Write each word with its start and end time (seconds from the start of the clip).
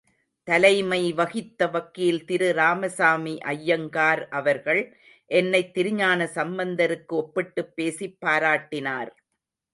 தலைமை 0.47 1.13
வகித்த 1.13 1.67
வக்கீல் 1.67 2.25
திரு 2.25 2.53
ராமசாமி 2.53 3.37
அய்யங்கார் 3.45 4.27
அவர்கள், 4.31 4.81
என்னைத் 5.31 5.73
திருஞான 5.73 6.29
சம்பந்தருக்கு 6.35 7.15
ஒப்பிட்டுப் 7.15 7.75
பேசிப் 7.75 8.17
பாராட்டினார். 8.25 9.13